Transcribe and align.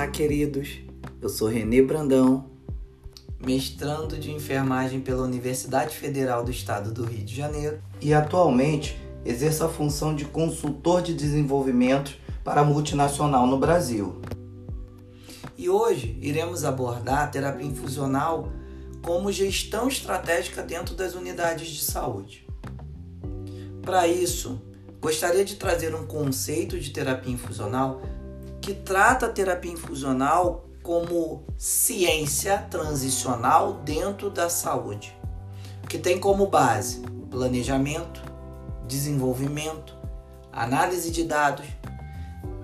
Olá, 0.00 0.08
queridos. 0.08 0.78
Eu 1.20 1.28
sou 1.28 1.46
Renê 1.46 1.82
Brandão, 1.82 2.46
mestrando 3.38 4.16
de 4.16 4.30
enfermagem 4.30 4.98
pela 4.98 5.24
Universidade 5.24 5.94
Federal 5.94 6.42
do 6.42 6.50
Estado 6.50 6.90
do 6.90 7.04
Rio 7.04 7.22
de 7.22 7.36
Janeiro 7.36 7.82
e 8.00 8.14
atualmente 8.14 8.98
exerço 9.26 9.62
a 9.62 9.68
função 9.68 10.14
de 10.14 10.24
consultor 10.24 11.02
de 11.02 11.12
desenvolvimento 11.12 12.16
para 12.42 12.64
multinacional 12.64 13.46
no 13.46 13.58
Brasil. 13.58 14.22
E 15.58 15.68
hoje 15.68 16.18
iremos 16.22 16.64
abordar 16.64 17.24
a 17.24 17.26
terapia 17.26 17.66
infusional 17.66 18.50
como 19.02 19.30
gestão 19.30 19.86
estratégica 19.86 20.62
dentro 20.62 20.94
das 20.94 21.14
unidades 21.14 21.68
de 21.68 21.84
saúde. 21.84 22.46
Para 23.82 24.08
isso, 24.08 24.62
gostaria 24.98 25.44
de 25.44 25.56
trazer 25.56 25.94
um 25.94 26.06
conceito 26.06 26.80
de 26.80 26.88
terapia 26.88 27.34
infusional 27.34 28.00
que 28.60 28.74
trata 28.74 29.26
a 29.26 29.30
terapia 29.30 29.72
infusional 29.72 30.66
como 30.82 31.44
ciência 31.56 32.58
transicional 32.70 33.74
dentro 33.84 34.30
da 34.30 34.48
saúde, 34.48 35.16
que 35.88 35.98
tem 35.98 36.18
como 36.18 36.46
base 36.46 37.02
planejamento, 37.30 38.20
desenvolvimento, 38.86 39.96
análise 40.52 41.10
de 41.10 41.24
dados 41.24 41.66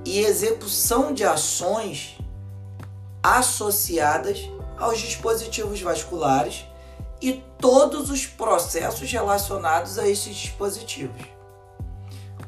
e 0.04 0.20
execução 0.20 1.14
de 1.14 1.24
ações 1.24 2.18
associadas 3.22 4.48
aos 4.76 4.98
dispositivos 4.98 5.80
vasculares 5.80 6.64
e 7.20 7.44
todos 7.58 8.10
os 8.10 8.26
processos 8.26 9.10
relacionados 9.10 9.98
a 9.98 10.06
esses 10.06 10.36
dispositivos. 10.36 11.22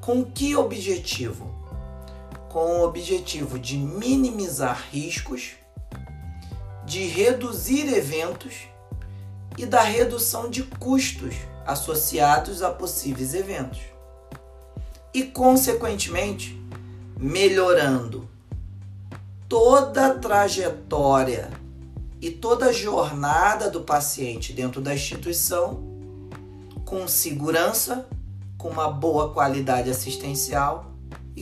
Com 0.01 0.24
que 0.24 0.57
objetivo? 0.57 1.48
Com 2.48 2.80
o 2.80 2.84
objetivo 2.84 3.59
de 3.59 3.77
minimizar 3.77 4.87
riscos, 4.91 5.52
de 6.85 7.05
reduzir 7.07 7.93
eventos 7.93 8.68
e 9.59 9.66
da 9.66 9.82
redução 9.82 10.49
de 10.49 10.63
custos 10.63 11.35
associados 11.66 12.63
a 12.63 12.71
possíveis 12.71 13.35
eventos. 13.35 13.80
E, 15.13 15.24
consequentemente, 15.24 16.59
melhorando 17.18 18.29
toda 19.49 20.07
a 20.07 20.15
trajetória 20.15 21.51
e 22.21 22.30
toda 22.30 22.66
a 22.66 22.73
jornada 22.73 23.71
do 23.71 23.83
paciente 23.83 24.52
dentro 24.52 24.80
da 24.80 24.95
instituição 24.95 25.87
com 26.85 27.07
segurança, 27.07 28.09
com 28.57 28.68
uma 28.68 28.88
boa 28.90 29.33
qualidade 29.33 29.90
assistencial 29.90 30.87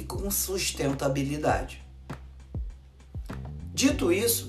com 0.06 0.30
sustentabilidade. 0.30 1.84
Dito 3.74 4.12
isso, 4.12 4.48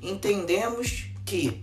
entendemos 0.00 1.06
que 1.24 1.62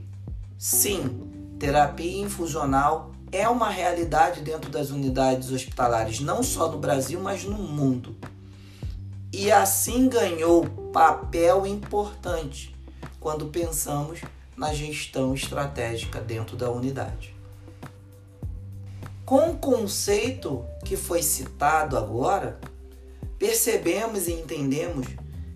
sim, 0.57 1.55
terapia 1.57 2.21
infusional 2.21 3.11
é 3.31 3.47
uma 3.47 3.69
realidade 3.69 4.41
dentro 4.41 4.69
das 4.69 4.89
unidades 4.89 5.51
hospitalares, 5.51 6.19
não 6.19 6.43
só 6.43 6.69
no 6.71 6.77
Brasil, 6.77 7.19
mas 7.19 7.43
no 7.43 7.57
mundo. 7.57 8.15
E 9.31 9.51
assim 9.51 10.09
ganhou 10.09 10.65
papel 10.91 11.65
importante 11.65 12.75
quando 13.19 13.47
pensamos 13.47 14.21
na 14.57 14.73
gestão 14.73 15.33
estratégica 15.33 16.19
dentro 16.19 16.57
da 16.57 16.69
unidade. 16.69 17.35
Com 19.25 19.51
o 19.51 19.57
conceito 19.57 20.65
que 20.83 20.97
foi 20.97 21.21
citado 21.21 21.97
agora, 21.97 22.59
percebemos 23.39 24.27
e 24.27 24.33
entendemos 24.33 25.07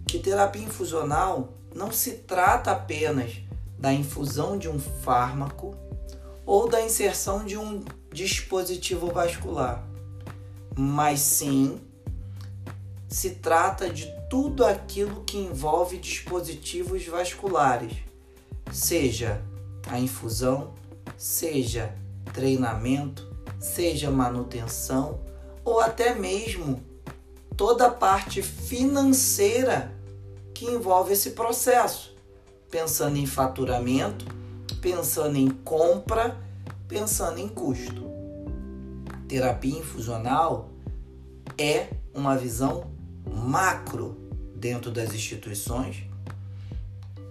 que 0.08 0.18
terapia 0.18 0.64
infusional 0.64 1.54
não 1.76 1.92
se 1.92 2.12
trata 2.12 2.72
apenas 2.72 3.34
da 3.78 3.92
infusão 3.92 4.58
de 4.58 4.70
um 4.70 4.80
fármaco 4.80 5.76
ou 6.46 6.70
da 6.70 6.82
inserção 6.82 7.44
de 7.46 7.58
um 7.58 7.84
dispositivo 8.12 9.12
vascular, 9.12 9.86
mas 10.78 11.20
sim 11.20 11.80
se 13.08 13.32
trata 13.32 13.90
de 13.90 14.12
tudo 14.30 14.66
aquilo 14.66 15.24
que 15.24 15.38
envolve 15.38 15.98
dispositivos 15.98 17.06
vasculares, 17.06 17.94
seja 18.72 19.42
a 19.88 20.00
infusão, 20.00 20.74
seja 21.18 21.94
treinamento, 22.34 23.32
seja 23.60 24.10
manutenção 24.10 25.20
ou 25.64 25.80
até 25.80 26.16
mesmo 26.16 26.93
toda 27.56 27.88
a 27.88 27.92
parte 27.92 28.42
financeira 28.42 29.94
que 30.54 30.66
envolve 30.66 31.14
esse 31.14 31.32
processo, 31.32 32.16
pensando 32.70 33.18
em 33.18 33.26
faturamento, 33.26 34.26
pensando 34.82 35.38
em 35.38 35.50
compra, 35.50 36.38
pensando 36.88 37.40
em 37.40 37.48
custo. 37.48 38.12
Terapia 39.28 39.80
infusional 39.80 40.70
é 41.58 41.90
uma 42.14 42.38
visão 42.38 42.92
macro 43.32 44.18
dentro 44.56 44.92
das 44.92 45.14
instituições 45.14 46.04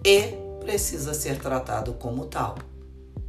e 0.05 0.35
precisa 0.59 1.13
ser 1.13 1.39
tratado 1.39 1.93
como 1.93 2.25
tal. 2.25 2.55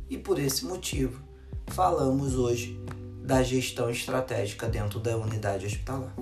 E 0.09 0.19
por 0.19 0.38
esse 0.38 0.65
motivo, 0.65 1.22
falamos 1.69 2.34
hoje 2.34 2.78
da 3.22 3.43
gestão 3.43 3.88
estratégica 3.88 4.69
dentro 4.69 5.00
da 5.00 5.16
unidade 5.16 5.66
hospitalar. 5.66 6.15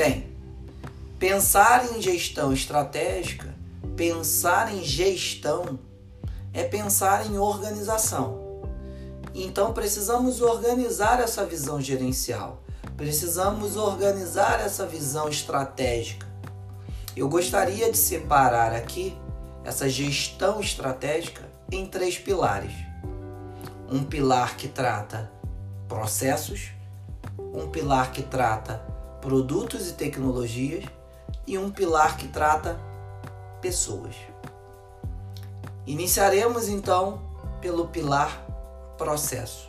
Bem, 0.00 0.34
pensar 1.18 1.92
em 1.92 2.00
gestão 2.00 2.54
estratégica, 2.54 3.54
pensar 3.98 4.74
em 4.74 4.82
gestão 4.82 5.78
é 6.54 6.64
pensar 6.64 7.26
em 7.26 7.36
organização. 7.36 8.62
Então 9.34 9.74
precisamos 9.74 10.40
organizar 10.40 11.20
essa 11.20 11.44
visão 11.44 11.82
gerencial 11.82 12.62
Precisamos 12.96 13.76
organizar 13.76 14.58
essa 14.60 14.86
visão 14.86 15.28
estratégica. 15.28 16.26
Eu 17.14 17.28
gostaria 17.28 17.92
de 17.92 17.98
separar 17.98 18.72
aqui 18.72 19.14
essa 19.66 19.86
gestão 19.86 20.60
estratégica 20.60 21.42
em 21.70 21.84
três 21.84 22.16
pilares. 22.16 22.72
Um 23.86 24.02
pilar 24.02 24.56
que 24.56 24.66
trata 24.66 25.30
processos, 25.86 26.70
um 27.52 27.68
pilar 27.68 28.12
que 28.12 28.22
trata 28.22 28.89
produtos 29.20 29.88
e 29.88 29.92
tecnologias 29.92 30.84
e 31.46 31.58
um 31.58 31.70
pilar 31.70 32.16
que 32.16 32.28
trata 32.28 32.78
pessoas. 33.60 34.14
Iniciaremos 35.86 36.68
então 36.68 37.20
pelo 37.60 37.88
pilar 37.88 38.44
processo. 38.96 39.68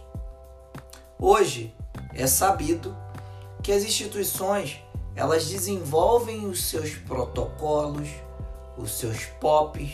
Hoje 1.19 1.75
é 2.13 2.25
sabido 2.27 2.95
que 3.61 3.71
as 3.71 3.83
instituições 3.83 4.81
elas 5.15 5.47
desenvolvem 5.47 6.45
os 6.45 6.63
seus 6.65 6.91
protocolos, 6.95 8.09
os 8.77 8.91
seus 8.91 9.25
POPs, 9.39 9.91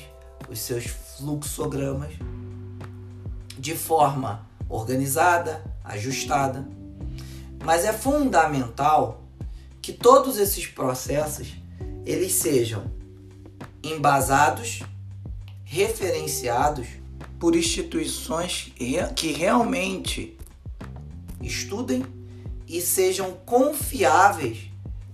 os 0.49 0.59
seus 0.59 0.85
fluxogramas 0.85 2.13
de 3.57 3.75
forma 3.75 4.47
organizada, 4.69 5.63
ajustada. 5.83 6.67
Mas 7.63 7.83
é 7.83 7.91
fundamental 7.91 9.26
que 9.87 9.93
todos 9.93 10.37
esses 10.37 10.67
processos 10.67 11.55
eles 12.05 12.33
sejam 12.33 12.91
embasados, 13.81 14.81
referenciados 15.63 16.89
por 17.39 17.55
instituições 17.55 18.73
que 19.15 19.31
realmente 19.31 20.37
estudem 21.41 22.05
e 22.67 22.81
sejam 22.81 23.31
confiáveis 23.45 24.69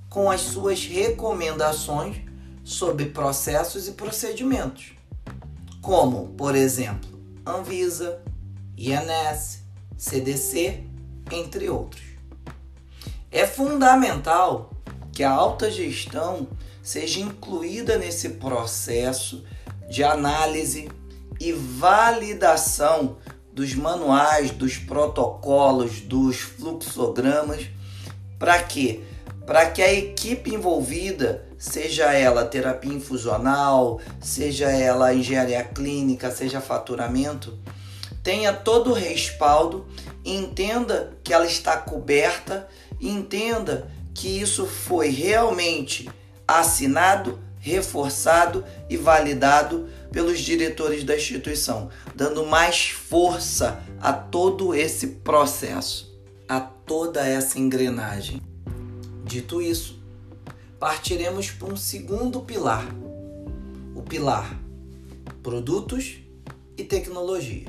com 0.10 0.32
as 0.32 0.42
suas 0.42 0.84
recomendações 0.88 2.18
sobre 2.64 3.06
processos 3.06 3.88
e 3.88 3.92
procedimentos, 3.92 4.94
como, 5.84 6.30
por 6.30 6.56
exemplo, 6.56 7.12
Anvisa, 7.46 8.24
INS, 8.76 9.60
CDC, 9.96 10.84
entre 11.32 11.70
outros. 11.70 12.02
É 13.30 13.46
fundamental 13.48 14.73
que 15.14 15.24
a 15.24 15.32
alta 15.32 15.70
gestão 15.70 16.48
seja 16.82 17.22
incluída 17.22 17.98
nesse 17.98 18.30
processo 18.30 19.44
de 19.90 20.04
análise 20.04 20.90
e 21.40 21.54
validação 21.54 23.18
dos 23.54 23.76
manuais, 23.76 24.50
dos 24.50 24.78
protocolos, 24.78 26.02
dos 26.02 26.40
fluxogramas, 26.40 27.68
para 28.40 28.62
quê? 28.64 29.02
Para 29.46 29.70
que 29.70 29.82
a 29.82 29.94
equipe 29.94 30.54
envolvida, 30.54 31.46
seja 31.58 32.12
ela 32.12 32.46
terapia 32.46 32.94
infusional, 32.94 34.02
seja 34.20 34.72
ela 34.72 35.14
engenharia 35.14 35.64
clínica, 35.64 36.32
seja 36.32 36.60
faturamento, 36.60 37.58
tenha 38.24 38.52
todo 38.52 38.90
o 38.92 38.94
respaldo, 38.94 39.86
entenda 40.26 41.14
que 41.24 41.34
ela 41.34 41.46
está 41.46 41.78
coberta, 41.78 42.68
entenda 43.00 43.92
que 44.14 44.28
isso 44.28 44.66
foi 44.66 45.10
realmente 45.10 46.10
assinado, 46.48 47.40
reforçado 47.60 48.64
e 48.90 48.98
validado 48.98 49.90
pelos 50.12 50.40
diretores 50.40 51.04
da 51.04 51.16
instituição, 51.16 51.90
dando 52.16 52.46
mais 52.46 52.90
força 52.90 53.82
a 54.00 54.14
todo 54.14 54.76
esse 54.76 55.08
processo, 55.08 56.14
a 56.48 56.60
toda 56.60 57.26
essa 57.26 57.58
engrenagem. 57.58 58.42
Dito 59.26 59.62
isso, 59.62 60.00
partiremos 60.80 61.50
para 61.50 61.74
um 61.74 61.78
segundo 61.78 62.42
pilar, 62.42 62.86
o 63.96 64.02
pilar 64.02 64.64
produtos 65.44 66.20
e 66.78 66.84
tecnologia. 66.84 67.68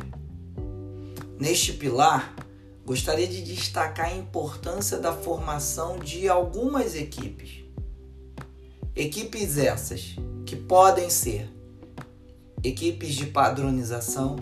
Neste 1.38 1.72
pilar, 1.72 2.34
gostaria 2.84 3.26
de 3.26 3.42
destacar 3.42 4.06
a 4.06 4.16
importância 4.16 4.98
da 4.98 5.12
formação 5.12 5.98
de 5.98 6.28
algumas 6.28 6.94
equipes. 6.94 7.64
Equipes 8.94 9.56
essas 9.56 10.16
que 10.44 10.54
podem 10.54 11.08
ser 11.08 11.50
equipes 12.62 13.14
de 13.14 13.26
padronização, 13.26 14.36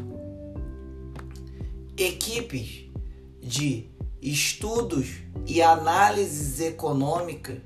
equipes 1.96 2.84
de 3.40 3.90
estudos 4.20 5.08
e 5.46 5.62
análises 5.62 6.60
econômicas 6.60 7.58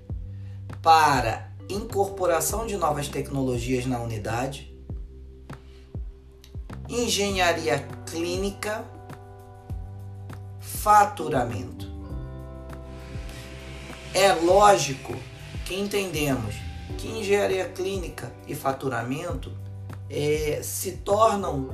para 0.83 1.53
incorporação 1.69 2.67
de 2.67 2.77
novas 2.77 3.09
tecnologias 3.09 3.87
na 3.87 4.01
unidade, 4.01 4.75
engenharia 6.89 7.81
clínica, 8.07 8.85
faturamento. 10.67 11.87
É 14.13 14.33
lógico 14.33 15.15
que 15.65 15.79
entendemos 15.79 16.57
que 16.99 17.07
engenharia 17.07 17.69
clínica 17.69 18.33
e 18.49 18.55
faturamento 18.55 19.53
é, 20.11 20.61
se 20.63 20.93
tornam 20.99 21.71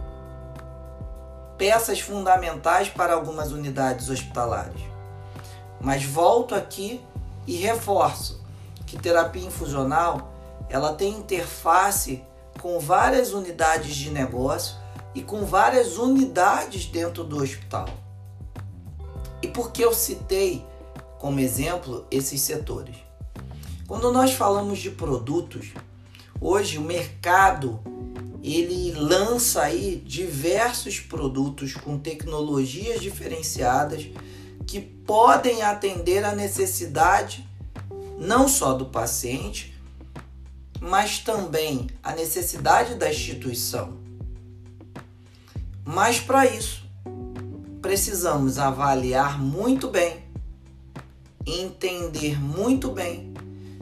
peças 1.57 2.01
fundamentais 2.01 2.89
para 2.89 3.15
algumas 3.15 3.51
unidades 3.51 4.11
hospitalares. 4.11 4.83
Mas 5.81 6.05
volto 6.05 6.55
aqui 6.55 7.01
e 7.47 7.57
reforço 7.57 8.45
que 8.87 8.99
terapia 8.99 9.47
infusional 9.47 10.33
ela 10.69 10.93
tem 10.93 11.15
interface 11.15 12.23
com 12.61 12.79
várias 12.79 13.33
unidades 13.33 13.95
de 13.95 14.11
negócio 14.11 14.77
e 15.15 15.23
com 15.23 15.47
várias 15.47 15.97
unidades 15.97 16.87
dentro 16.87 17.25
do 17.25 17.43
hospital. 17.43 18.02
E 19.43 19.49
por 19.49 19.73
que 19.73 19.83
eu 19.83 19.93
citei 19.93 20.65
como 21.19 21.41
exemplo 21.41 22.07
esses 22.11 22.41
setores? 22.41 22.97
Quando 23.87 24.13
nós 24.13 24.33
falamos 24.33 24.79
de 24.79 24.91
produtos, 24.91 25.73
hoje 26.41 26.79
o 26.79 26.83
mercado 26.83 27.81
ele 28.43 28.93
lança 28.93 29.63
aí 29.63 30.03
diversos 30.05 30.99
produtos 30.99 31.75
com 31.75 31.99
tecnologias 31.99 33.01
diferenciadas 33.01 34.09
que 34.67 34.81
podem 34.81 35.63
atender 35.63 36.25
a 36.25 36.35
necessidade 36.35 37.49
não 38.19 38.49
só 38.49 38.73
do 38.73 38.87
paciente, 38.87 39.77
mas 40.81 41.19
também 41.19 41.89
a 42.03 42.13
necessidade 42.15 42.95
da 42.95 43.11
instituição. 43.11 43.99
Mas 45.85 46.21
para 46.21 46.47
isso, 46.47 46.82
precisamos 47.93 48.59
avaliar 48.59 49.39
muito 49.39 49.87
bem, 49.91 50.25
entender 51.45 52.41
muito 52.41 52.91
bem 52.91 53.35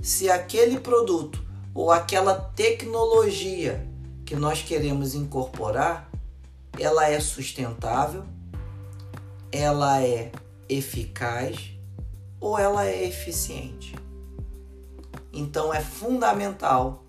se 0.03 0.29
aquele 0.29 0.81
produto 0.81 1.41
ou 1.73 1.93
aquela 1.93 2.35
tecnologia 2.35 3.87
que 4.27 4.35
nós 4.35 4.63
queremos 4.63 5.15
incorporar, 5.15 6.11
ela 6.77 7.09
é 7.09 7.21
sustentável, 7.21 8.25
ela 9.53 10.03
é 10.03 10.33
eficaz 10.69 11.71
ou 12.41 12.59
ela 12.59 12.85
é 12.85 13.07
eficiente. 13.07 13.95
Então 15.33 15.73
é 15.73 15.81
fundamental 15.81 17.05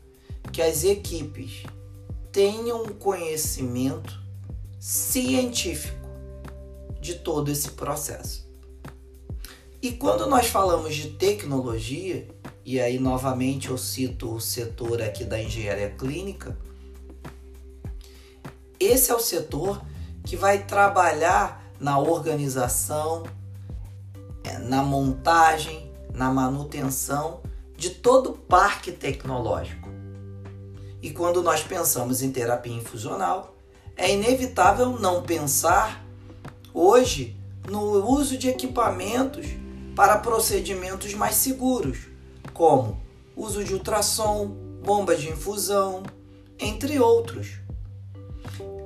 que 0.52 0.62
as 0.62 0.84
equipes 0.84 1.64
tenham 2.32 2.86
conhecimento 2.90 4.22
científico 4.80 6.01
de 7.02 7.16
todo 7.16 7.50
esse 7.50 7.72
processo. 7.72 8.50
E 9.82 9.92
quando 9.92 10.28
nós 10.28 10.46
falamos 10.46 10.96
de 10.96 11.10
tecnologia, 11.10 12.28
e 12.64 12.80
aí 12.80 13.00
novamente 13.00 13.70
eu 13.70 13.78
cito 13.78 14.36
o 14.36 14.40
setor 14.40 15.02
aqui 15.02 15.26
da 15.26 15.42
engenharia 15.42 15.90
clínica, 15.90 16.56
esse 18.80 19.12
é 19.12 19.16
o 19.16 19.20
setor 19.20 19.82
que 20.24 20.36
vai 20.36 20.64
trabalhar 20.66 21.64
na 21.80 21.98
organização, 21.98 23.24
é, 24.44 24.60
na 24.60 24.84
montagem, 24.84 25.92
na 26.14 26.32
manutenção 26.32 27.42
de 27.76 27.90
todo 27.90 28.32
o 28.32 28.38
parque 28.38 28.92
tecnológico. 28.92 29.90
E 31.02 31.10
quando 31.10 31.42
nós 31.42 31.64
pensamos 31.64 32.22
em 32.22 32.32
terapia 32.32 32.74
infusional, 32.74 33.56
é 33.98 34.14
inevitável 34.14 35.00
não 35.00 35.24
pensar 35.24 36.01
hoje 36.74 37.36
no 37.70 37.82
uso 38.08 38.38
de 38.38 38.50
equipamentos 38.50 39.48
para 39.96 40.18
procedimentos 40.18 41.14
mais 41.14 41.36
seguros, 41.36 42.08
como 42.54 43.00
uso 43.36 43.64
de 43.64 43.74
ultrassom, 43.74 44.48
bomba 44.84 45.16
de 45.16 45.30
infusão, 45.30 46.04
entre 46.60 47.00
outros. 47.00 47.60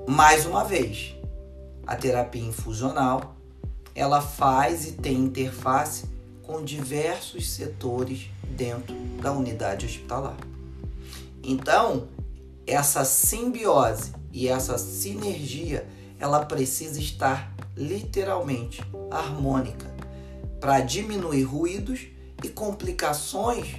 Mais 0.08 0.46
uma 0.46 0.64
vez, 0.64 1.16
a 1.86 1.96
terapia 1.96 2.44
infusional, 2.44 3.36
ela 3.94 4.22
faz 4.22 4.88
e 4.88 4.92
tem 4.94 5.16
interface 5.16 6.06
com 6.44 6.64
diversos 6.64 7.50
setores 7.50 8.30
dentro 8.44 8.96
da 9.22 9.32
unidade 9.32 9.86
hospitalar. 9.86 10.38
Então, 11.44 12.08
essa 12.68 13.06
simbiose 13.06 14.14
e 14.32 14.48
essa 14.48 14.78
sinergia, 14.78 15.88
ela 16.20 16.46
precisa 16.46 17.00
estar 17.00 17.54
literalmente 17.76 18.82
harmônica 19.12 19.94
para 20.60 20.80
diminuir 20.80 21.44
ruídos 21.44 22.08
e 22.44 22.50
complicações 22.50 23.76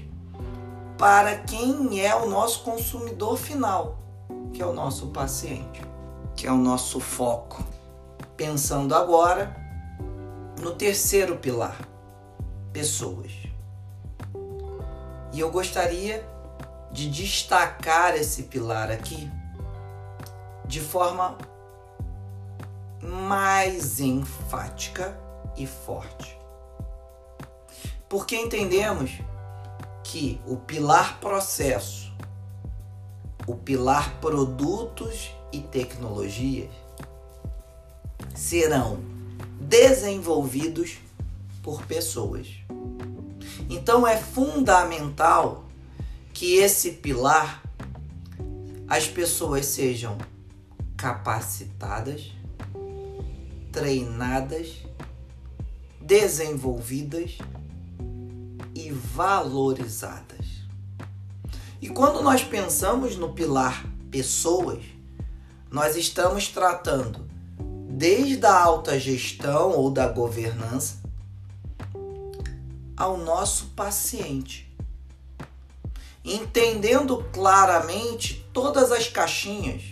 para 0.99 1.37
quem 1.39 2.01
é 2.01 2.15
o 2.15 2.29
nosso 2.29 2.63
consumidor 2.63 3.37
final, 3.37 3.99
que 4.53 4.63
é 4.63 4.67
o 4.67 4.73
nosso 4.73 5.09
paciente 5.09 5.81
que 6.37 6.47
é 6.47 6.53
o 6.53 6.59
nosso 6.59 7.01
foco. 7.01 7.65
Pensando 8.37 8.95
agora 8.95 9.57
no 10.61 10.75
terceiro 10.75 11.39
pilar, 11.39 11.77
pessoas. 12.73 13.33
E 15.33 15.41
eu 15.41 15.51
gostaria 15.51 16.29
de 16.93 17.11
destacar 17.11 18.15
esse 18.15 18.45
pilar 18.45 18.91
aqui 18.91 19.31
de 20.67 20.81
forma 20.81 21.37
mais 23.07 24.01
enfática 24.01 25.19
e 25.57 25.67
forte. 25.67 26.37
Porque 28.09 28.37
entendemos 28.37 29.13
que 30.05 30.41
o 30.47 30.57
pilar 30.57 31.19
processo, 31.21 32.13
o 33.47 33.55
pilar 33.55 34.21
produtos 34.21 35.31
e 35.53 35.61
tecnologias 35.61 36.71
serão 38.35 38.99
desenvolvidos 39.61 40.99
por 41.63 41.83
pessoas. 41.85 42.49
Então 43.69 44.07
é 44.07 44.17
fundamental 44.17 45.65
que 46.33 46.57
esse 46.57 46.93
pilar 46.93 47.63
as 48.89 49.09
pessoas 49.09 49.67
sejam 49.67 50.17
capacitadas, 50.97 52.33
treinadas, 53.77 54.87
desenvolvidas 56.01 57.37
e 58.75 58.91
valorizadas. 58.91 60.47
E 61.79 61.91
quando 61.91 62.23
nós 62.23 62.43
pensamos 62.43 63.17
no 63.17 63.35
pilar 63.35 63.85
pessoas, 64.11 64.83
nós 65.71 65.95
estamos 65.95 66.49
tratando 66.49 67.29
desde 67.91 68.47
a 68.47 68.59
alta 68.59 68.99
gestão 68.99 69.73
ou 69.73 69.91
da 69.91 70.09
governança 70.09 71.03
ao 72.97 73.19
nosso 73.19 73.67
paciente. 73.77 74.75
Entendendo 76.25 77.23
claramente 77.31 78.43
todas 78.55 78.91
as 78.91 79.07
caixinhas 79.07 79.83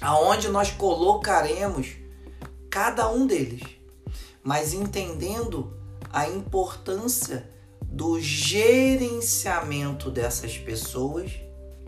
aonde 0.00 0.48
nós 0.48 0.70
colocaremos 0.70 1.97
cada 2.70 3.10
um 3.10 3.26
deles, 3.26 3.62
mas 4.42 4.72
entendendo 4.72 5.72
a 6.12 6.28
importância 6.28 7.48
do 7.82 8.20
gerenciamento 8.20 10.10
dessas 10.10 10.56
pessoas 10.56 11.32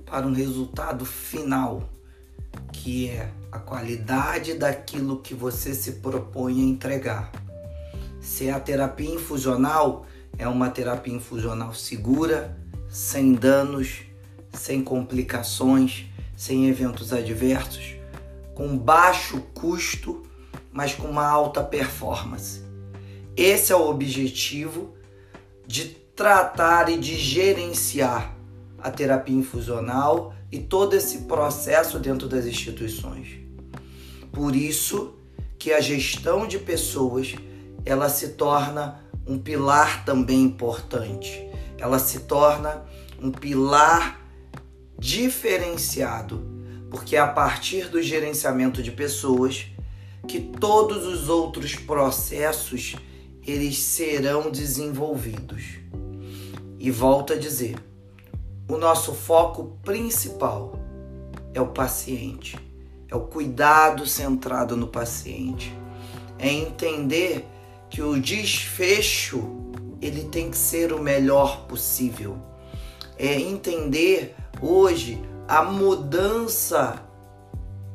para 0.04 0.26
um 0.26 0.32
resultado 0.32 1.04
final, 1.04 1.88
que 2.72 3.08
é 3.08 3.30
a 3.52 3.58
qualidade 3.58 4.54
daquilo 4.54 5.20
que 5.20 5.34
você 5.34 5.74
se 5.74 5.92
propõe 5.92 6.60
a 6.60 6.64
entregar. 6.64 7.32
Se 8.20 8.50
a 8.50 8.58
terapia 8.58 9.10
infusional 9.10 10.06
é 10.36 10.48
uma 10.48 10.70
terapia 10.70 11.14
infusional 11.14 11.72
segura, 11.74 12.56
sem 12.88 13.34
danos, 13.34 14.02
sem 14.52 14.82
complicações, 14.82 16.06
sem 16.36 16.68
eventos 16.68 17.12
adversos, 17.12 17.94
com 18.54 18.76
baixo 18.76 19.40
custo, 19.54 20.22
mas 20.72 20.94
com 20.94 21.08
uma 21.08 21.26
alta 21.26 21.62
performance. 21.62 22.62
Esse 23.36 23.72
é 23.72 23.76
o 23.76 23.88
objetivo 23.88 24.94
de 25.66 25.86
tratar 26.14 26.88
e 26.88 26.98
de 26.98 27.16
gerenciar 27.16 28.36
a 28.78 28.90
terapia 28.90 29.36
infusional 29.36 30.34
e 30.50 30.58
todo 30.58 30.94
esse 30.94 31.22
processo 31.22 31.98
dentro 31.98 32.28
das 32.28 32.44
instituições. 32.44 33.38
Por 34.32 34.54
isso 34.54 35.14
que 35.58 35.72
a 35.72 35.80
gestão 35.80 36.46
de 36.46 36.58
pessoas 36.58 37.34
ela 37.84 38.08
se 38.08 38.30
torna 38.30 39.00
um 39.26 39.38
pilar 39.38 40.04
também 40.04 40.42
importante. 40.42 41.48
Ela 41.78 41.98
se 41.98 42.20
torna 42.20 42.84
um 43.20 43.30
pilar 43.30 44.20
diferenciado, 44.98 46.44
porque 46.90 47.16
a 47.16 47.26
partir 47.26 47.88
do 47.88 48.02
gerenciamento 48.02 48.82
de 48.82 48.90
pessoas 48.90 49.66
que 50.26 50.40
todos 50.40 51.06
os 51.06 51.28
outros 51.28 51.74
processos 51.74 52.96
eles 53.46 53.78
serão 53.78 54.50
desenvolvidos. 54.50 55.78
E 56.78 56.90
volto 56.90 57.32
a 57.32 57.36
dizer, 57.36 57.76
o 58.68 58.76
nosso 58.76 59.12
foco 59.12 59.78
principal 59.82 60.78
é 61.52 61.60
o 61.60 61.68
paciente, 61.68 62.58
é 63.08 63.16
o 63.16 63.22
cuidado 63.22 64.06
centrado 64.06 64.76
no 64.76 64.86
paciente, 64.86 65.76
é 66.38 66.48
entender 66.48 67.44
que 67.90 68.00
o 68.00 68.20
desfecho 68.20 69.42
ele 70.00 70.24
tem 70.24 70.50
que 70.50 70.56
ser 70.56 70.92
o 70.92 71.02
melhor 71.02 71.66
possível, 71.66 72.38
é 73.18 73.38
entender 73.38 74.34
hoje 74.62 75.20
a 75.46 75.62
mudança 75.64 77.09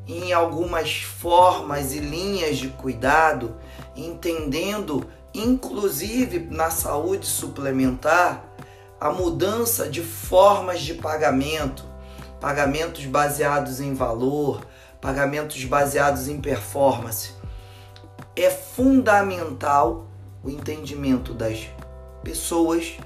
em 0.08 0.34
algumas 0.34 1.02
formas 1.02 1.94
e 1.94 2.00
linhas 2.00 2.58
de 2.58 2.70
cuidado, 2.70 3.56
entendendo 3.96 5.08
inclusive 5.34 6.40
na 6.40 6.70
saúde 6.70 7.26
suplementar 7.26 8.46
a 9.00 9.12
mudança 9.12 9.90
de 9.90 10.02
formas 10.02 10.82
de 10.82 10.94
pagamento, 10.94 11.84
pagamentos 12.40 13.06
baseados 13.06 13.80
em 13.80 13.94
valor, 13.94 14.66
pagamentos 15.02 15.64
baseados 15.66 16.28
em 16.28 16.40
performance. 16.40 17.34
É 18.36 18.50
fundamental 18.50 20.08
o 20.44 20.50
entendimento 20.50 21.34
das 21.34 21.68
pessoas 22.24 22.98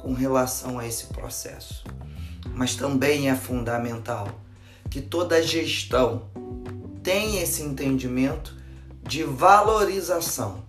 com 0.00 0.12
relação 0.12 0.78
a 0.78 0.86
esse 0.86 1.06
processo. 1.06 1.84
Mas 2.54 2.74
também 2.74 3.30
é 3.30 3.34
fundamental 3.34 4.28
que 4.92 5.00
toda 5.00 5.42
gestão 5.42 6.30
tenha 7.02 7.42
esse 7.42 7.62
entendimento 7.62 8.54
de 9.02 9.24
valorização. 9.24 10.62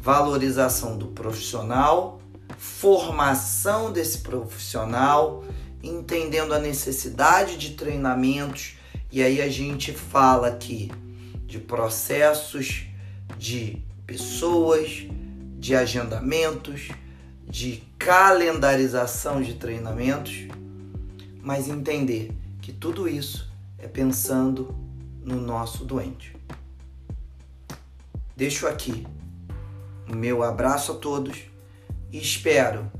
Valorização 0.00 0.96
do 0.96 1.08
profissional 1.08 2.20
formação 2.56 3.92
desse 3.92 4.18
profissional, 4.18 5.44
entendendo 5.82 6.54
a 6.54 6.58
necessidade 6.58 7.56
de 7.56 7.70
treinamentos, 7.70 8.76
e 9.10 9.22
aí 9.22 9.40
a 9.40 9.48
gente 9.48 9.92
fala 9.92 10.48
aqui 10.48 10.90
de 11.46 11.58
processos, 11.58 12.86
de 13.38 13.82
pessoas, 14.06 15.06
de 15.58 15.74
agendamentos, 15.74 16.88
de 17.48 17.82
calendarização 17.98 19.40
de 19.40 19.54
treinamentos, 19.54 20.48
mas 21.40 21.68
entender 21.68 22.32
que 22.60 22.72
tudo 22.72 23.08
isso 23.08 23.45
é 23.86 23.88
pensando 23.88 24.74
no 25.22 25.40
nosso 25.40 25.84
doente. 25.84 26.36
Deixo 28.36 28.66
aqui 28.66 29.06
o 30.10 30.14
meu 30.14 30.42
abraço 30.42 30.92
a 30.92 30.94
todos 30.96 31.44
e 32.12 32.18
espero 32.18 32.90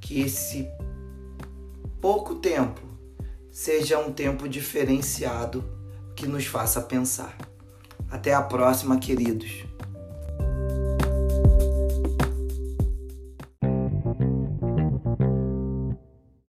que 0.00 0.20
esse 0.20 0.68
pouco 2.00 2.36
tempo 2.36 2.80
seja 3.50 3.98
um 3.98 4.12
tempo 4.12 4.48
diferenciado 4.48 5.64
que 6.14 6.26
nos 6.26 6.44
faça 6.46 6.80
pensar. 6.82 7.36
Até 8.10 8.32
a 8.32 8.42
próxima, 8.42 8.98
queridos. 8.98 9.64